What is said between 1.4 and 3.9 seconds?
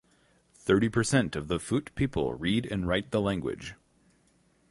the Fut people read and write the language.